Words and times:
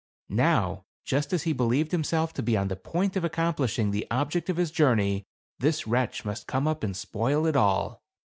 Now, 0.29 0.85
just 1.05 1.31
as 1.31 1.43
he 1.43 1.53
believed 1.53 1.91
himself 1.91 2.33
to 2.33 2.41
be 2.41 2.57
on 2.57 2.69
the 2.69 2.75
point 2.75 3.15
of 3.15 3.23
accomplishing 3.23 3.91
the 3.91 4.07
object 4.09 4.49
of 4.49 4.57
his 4.57 4.71
journey, 4.71 5.27
this 5.59 5.85
wretch 5.85 6.25
must 6.25 6.47
come 6.47 6.67
up 6.67 6.83
and 6.83 6.97
spoil 6.97 7.45
it 7.45 7.55
all. 7.55 8.01